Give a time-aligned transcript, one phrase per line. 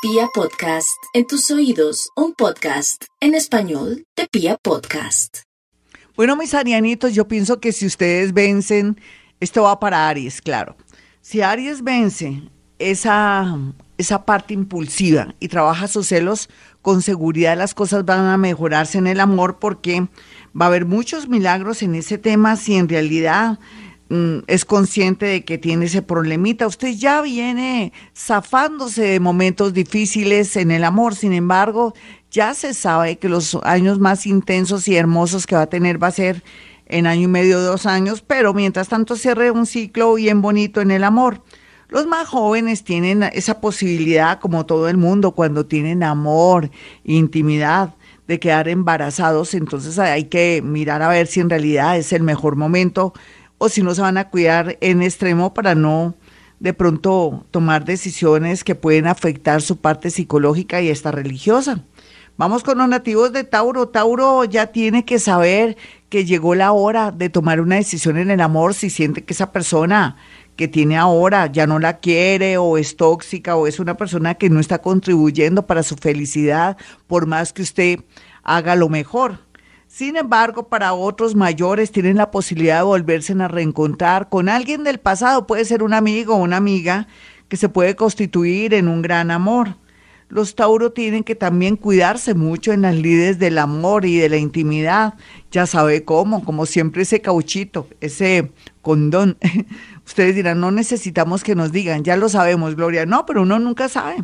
[0.00, 5.38] Pia Podcast, en tus oídos, un podcast en español de Pia Podcast.
[6.14, 9.00] Bueno, mis arianitos, yo pienso que si ustedes vencen,
[9.40, 10.76] esto va para Aries, claro.
[11.20, 12.42] Si Aries vence
[12.78, 13.58] esa,
[13.96, 16.48] esa parte impulsiva y trabaja sus celos,
[16.80, 20.06] con seguridad las cosas van a mejorarse en el amor porque
[20.54, 23.58] va a haber muchos milagros en ese tema si en realidad
[24.10, 26.66] Mm, es consciente de que tiene ese problemita.
[26.66, 31.94] Usted ya viene zafándose de momentos difíciles en el amor, sin embargo,
[32.30, 36.06] ya se sabe que los años más intensos y hermosos que va a tener va
[36.08, 36.42] a ser
[36.86, 40.90] en año y medio, dos años, pero mientras tanto cierre un ciclo bien bonito en
[40.90, 41.42] el amor.
[41.90, 46.70] Los más jóvenes tienen esa posibilidad, como todo el mundo, cuando tienen amor,
[47.04, 47.94] intimidad,
[48.26, 52.56] de quedar embarazados, entonces hay que mirar a ver si en realidad es el mejor
[52.56, 53.14] momento
[53.58, 56.14] o si no se van a cuidar en extremo para no
[56.60, 61.84] de pronto tomar decisiones que pueden afectar su parte psicológica y esta religiosa.
[62.36, 63.88] Vamos con los nativos de Tauro.
[63.88, 65.76] Tauro ya tiene que saber
[66.08, 69.50] que llegó la hora de tomar una decisión en el amor si siente que esa
[69.50, 70.16] persona
[70.54, 74.50] que tiene ahora ya no la quiere o es tóxica o es una persona que
[74.50, 78.00] no está contribuyendo para su felicidad por más que usted
[78.42, 79.40] haga lo mejor.
[79.88, 84.98] Sin embargo, para otros mayores tienen la posibilidad de volverse a reencontrar con alguien del
[84.98, 87.08] pasado, puede ser un amigo o una amiga
[87.48, 89.76] que se puede constituir en un gran amor.
[90.28, 94.36] Los Tauro tienen que también cuidarse mucho en las lides del amor y de la
[94.36, 95.14] intimidad.
[95.50, 99.38] Ya sabe cómo, como siempre ese cauchito, ese condón.
[100.06, 103.06] Ustedes dirán, no necesitamos que nos digan, ya lo sabemos, Gloria.
[103.06, 104.22] No, pero uno nunca sabe.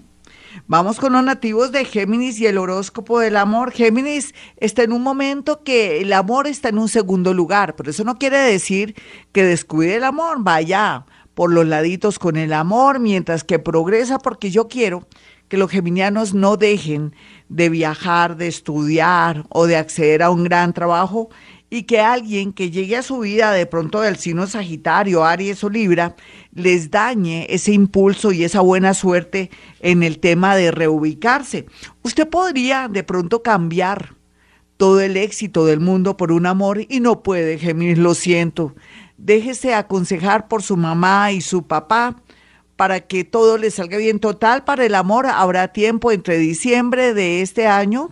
[0.66, 3.72] Vamos con los nativos de Géminis y el horóscopo del amor.
[3.72, 8.04] Géminis está en un momento que el amor está en un segundo lugar, pero eso
[8.04, 8.94] no quiere decir
[9.32, 14.50] que descuide el amor, vaya por los laditos con el amor mientras que progresa, porque
[14.50, 15.06] yo quiero
[15.48, 17.14] que los geminianos no dejen
[17.48, 21.28] de viajar, de estudiar o de acceder a un gran trabajo
[21.68, 25.68] y que alguien que llegue a su vida de pronto del signo Sagitario, Aries o
[25.68, 26.14] Libra,
[26.54, 29.50] les dañe ese impulso y esa buena suerte
[29.80, 31.66] en el tema de reubicarse.
[32.02, 34.14] Usted podría de pronto cambiar
[34.76, 38.74] todo el éxito del mundo por un amor y no puede, Géminis, lo siento.
[39.16, 42.22] Déjese aconsejar por su mamá y su papá
[42.76, 44.18] para que todo le salga bien.
[44.18, 48.10] Total, para el amor habrá tiempo entre diciembre de este año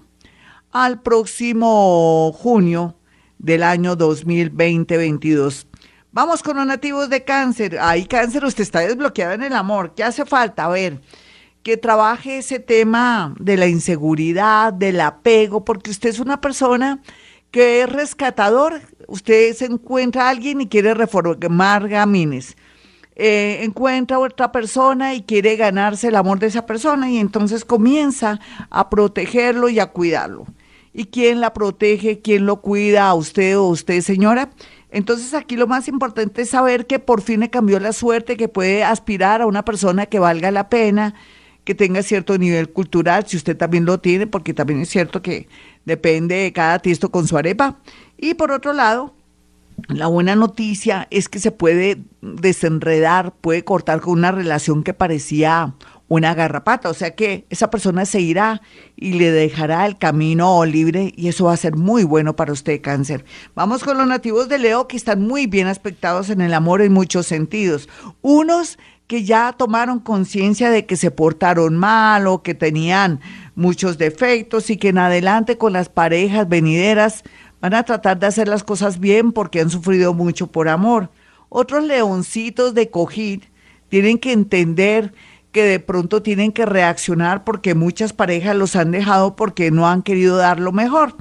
[0.71, 2.97] al próximo junio
[3.39, 5.67] del año 2020-22.
[6.15, 7.79] Vamos con los nativos de cáncer.
[7.81, 9.95] Ahí cáncer, usted está desbloqueado en el amor.
[9.97, 10.67] ¿Qué hace falta?
[10.67, 11.01] A ver,
[11.63, 17.01] que trabaje ese tema de la inseguridad, del apego, porque usted es una persona
[17.51, 18.83] que es rescatador.
[19.09, 22.59] Usted se encuentra a alguien y quiere reformar gamines.
[23.17, 28.39] Eh, encuentra otra persona y quiere ganarse el amor de esa persona y entonces comienza
[28.69, 30.45] a protegerlo y a cuidarlo.
[30.93, 32.21] ¿Y quién la protege?
[32.21, 33.09] ¿Quién lo cuida?
[33.09, 34.51] ¿A usted o usted, señora?
[34.93, 38.49] Entonces aquí lo más importante es saber que por fin le cambió la suerte, que
[38.49, 41.15] puede aspirar a una persona que valga la pena,
[41.65, 45.49] que tenga cierto nivel cultural, si usted también lo tiene, porque también es cierto que
[45.87, 47.79] depende de cada tiesto con su arepa.
[48.19, 49.15] Y por otro lado,
[49.89, 55.75] la buena noticia es que se puede desenredar, puede cortar con una relación que parecía
[56.13, 58.61] una garrapata, o sea que esa persona se irá
[58.97, 62.83] y le dejará el camino libre y eso va a ser muy bueno para usted,
[62.83, 63.25] cáncer.
[63.55, 66.93] Vamos con los nativos de Leo que están muy bien aspectados en el amor en
[66.93, 67.89] muchos sentidos.
[68.21, 73.21] Unos que ya tomaron conciencia de que se portaron mal o que tenían
[73.55, 77.23] muchos defectos y que en adelante con las parejas venideras
[77.63, 81.11] van a tratar de hacer las cosas bien porque han sufrido mucho por amor.
[81.49, 83.45] Otros leoncitos de cojín
[83.89, 85.15] tienen que entender
[85.53, 90.03] que de pronto tienen que reaccionar porque muchas parejas los han dejado porque no han
[90.03, 91.15] querido dar lo mejor.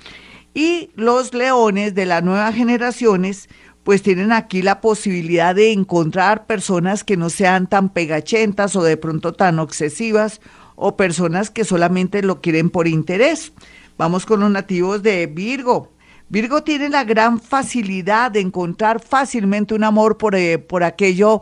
[0.54, 3.50] Y los leones de las nuevas generaciones
[3.84, 8.98] pues tienen aquí la posibilidad de encontrar personas que no sean tan pegachentas o de
[8.98, 10.40] pronto tan obsesivas
[10.76, 13.54] o personas que solamente lo quieren por interés.
[13.98, 15.92] Vamos con los nativos de Virgo.
[16.30, 21.42] Virgo tiene la gran facilidad de encontrar fácilmente un amor por, eh, por aquello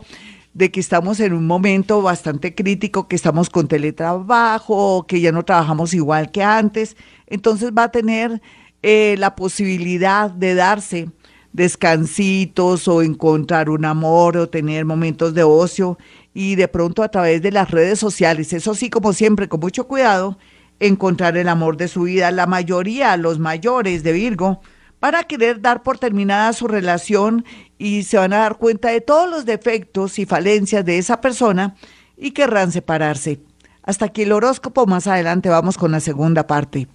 [0.54, 5.44] de que estamos en un momento bastante crítico, que estamos con teletrabajo, que ya no
[5.44, 6.96] trabajamos igual que antes.
[7.26, 8.42] Entonces va a tener
[8.82, 11.08] eh, la posibilidad de darse
[11.52, 15.98] descansitos o encontrar un amor o tener momentos de ocio
[16.32, 19.86] y de pronto a través de las redes sociales, eso sí, como siempre, con mucho
[19.88, 20.38] cuidado,
[20.78, 22.30] encontrar el amor de su vida.
[22.30, 24.60] La mayoría, los mayores de Virgo,
[25.00, 27.44] van a querer dar por terminada su relación
[27.78, 31.76] y se van a dar cuenta de todos los defectos y falencias de esa persona
[32.16, 33.40] y querrán separarse.
[33.82, 36.86] Hasta aquí el horóscopo, más adelante vamos con la segunda parte.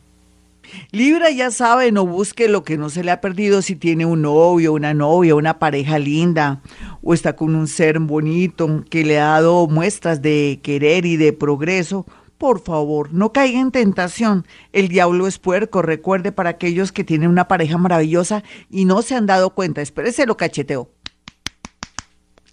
[0.91, 4.23] Libra ya sabe, no busque lo que no se le ha perdido si tiene un
[4.23, 6.61] novio, una novia, una pareja linda
[7.03, 11.33] o está con un ser bonito que le ha dado muestras de querer y de
[11.33, 12.05] progreso.
[12.37, 14.45] Por favor, no caiga en tentación.
[14.73, 19.15] El diablo es puerco, recuerde para aquellos que tienen una pareja maravillosa y no se
[19.15, 19.81] han dado cuenta.
[19.81, 20.89] Espérese lo cacheteo.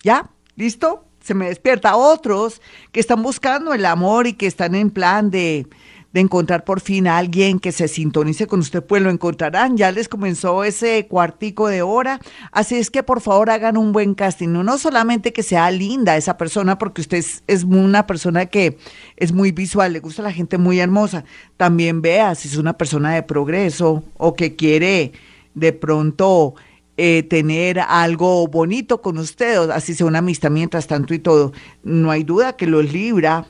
[0.05, 0.31] ¿Ya?
[0.55, 1.06] ¿Listo?
[1.20, 1.96] Se me despierta.
[1.96, 2.61] Otros
[2.93, 5.67] que están buscando el amor y que están en plan de
[6.12, 9.76] de encontrar por fin a alguien que se sintonice con usted, pues lo encontrarán.
[9.76, 12.20] Ya les comenzó ese cuartico de hora.
[12.50, 14.49] Así es que por favor hagan un buen casting.
[14.49, 18.79] No, solamente que sea linda esa persona, porque usted es, una persona que
[19.17, 21.25] es muy visual, le gusta la gente muy hermosa.
[21.56, 25.12] También vea si es una persona de progreso o que quiere
[25.55, 26.55] de pronto
[26.99, 31.53] eh, tener algo bonito con usted, así sea una amistad mientras tanto y todo.
[31.82, 33.47] No hay duda que los Libra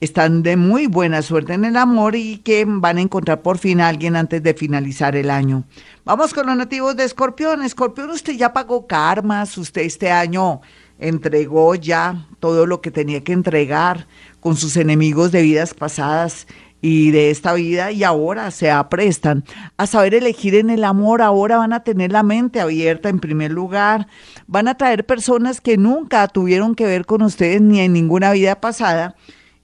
[0.00, 3.80] están de muy buena suerte en el amor y que van a encontrar por fin
[3.80, 5.64] a alguien antes de finalizar el año.
[6.04, 7.62] Vamos con los nativos de Escorpión.
[7.62, 10.60] Escorpión, usted ya pagó karmas, usted este año
[10.98, 14.06] entregó ya todo lo que tenía que entregar
[14.40, 16.46] con sus enemigos de vidas pasadas
[16.80, 19.44] y de esta vida y ahora se aprestan
[19.76, 23.50] a saber elegir en el amor, ahora van a tener la mente abierta en primer
[23.50, 24.06] lugar,
[24.46, 28.60] van a traer personas que nunca tuvieron que ver con ustedes ni en ninguna vida
[28.60, 29.16] pasada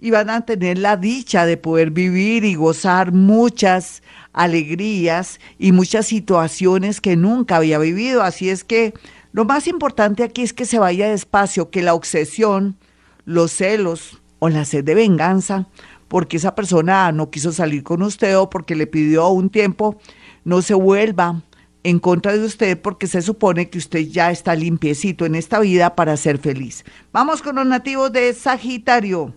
[0.02, 4.02] y van a tener la dicha de poder vivir y gozar muchas
[4.32, 8.24] alegrías y muchas situaciones que nunca había vivido.
[8.24, 8.94] Así es que
[9.30, 12.76] lo más importante aquí es que se vaya despacio, que la obsesión,
[13.26, 15.68] los celos o la sed de venganza,
[16.08, 20.00] porque esa persona no quiso salir con usted o porque le pidió un tiempo,
[20.44, 21.42] no se vuelva
[21.84, 25.94] en contra de usted porque se supone que usted ya está limpiecito en esta vida
[25.94, 26.84] para ser feliz.
[27.12, 29.32] Vamos con los nativos de Sagitario.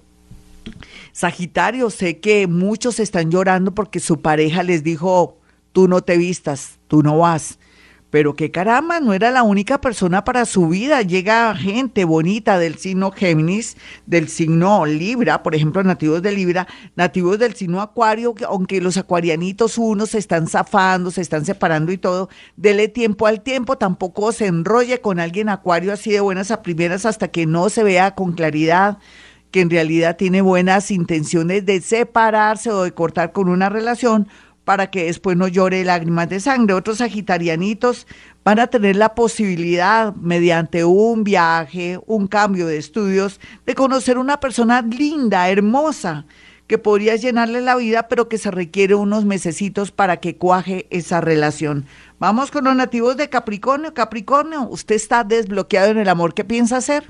[1.11, 5.39] Sagitario, sé que muchos están llorando porque su pareja les dijo,
[5.71, 7.59] tú no te vistas, tú no vas.
[8.15, 11.01] Pero qué caramba, no era la única persona para su vida.
[11.01, 13.75] Llega gente bonita del signo Géminis,
[14.05, 19.77] del signo Libra, por ejemplo, nativos de Libra, nativos del signo Acuario, aunque los acuarianitos
[19.77, 24.45] unos se están zafando, se están separando y todo, dele tiempo al tiempo, tampoco se
[24.45, 28.31] enrolle con alguien Acuario así de buenas a primeras hasta que no se vea con
[28.31, 28.97] claridad
[29.51, 34.27] que en realidad tiene buenas intenciones de separarse o de cortar con una relación
[34.65, 36.73] para que después no llore lágrimas de sangre.
[36.73, 38.07] Otros sagitarianitos
[38.43, 44.39] van a tener la posibilidad, mediante un viaje, un cambio de estudios, de conocer una
[44.39, 46.25] persona linda, hermosa,
[46.67, 51.21] que podría llenarle la vida, pero que se requiere unos mesecitos para que cuaje esa
[51.21, 51.85] relación.
[52.19, 53.93] Vamos con los nativos de Capricornio.
[53.93, 56.33] Capricornio, usted está desbloqueado en el amor.
[56.33, 57.05] ¿Qué piensa hacer?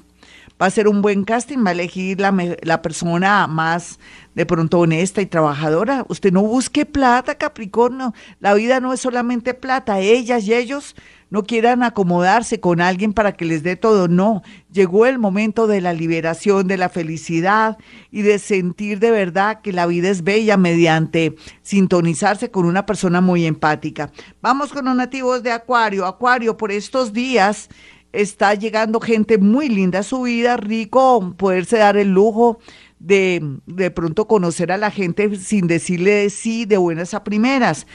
[0.61, 3.99] Va a ser un buen casting, va a elegir la, la persona más
[4.35, 6.05] de pronto honesta y trabajadora.
[6.09, 8.13] Usted no busque plata, Capricornio.
[8.39, 9.99] La vida no es solamente plata.
[9.99, 10.95] Ellas y ellos
[11.29, 14.07] no quieran acomodarse con alguien para que les dé todo.
[14.07, 17.77] No, llegó el momento de la liberación, de la felicidad
[18.11, 23.21] y de sentir de verdad que la vida es bella mediante sintonizarse con una persona
[23.21, 24.11] muy empática.
[24.41, 26.05] Vamos con los nativos de Acuario.
[26.05, 27.69] Acuario, por estos días
[28.15, 32.59] está llegando gente muy linda a su vida, rico poderse dar el lujo
[32.99, 37.87] de de pronto conocer a la gente sin decirle sí de buenas a primeras.